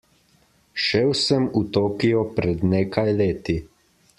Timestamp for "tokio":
1.77-2.25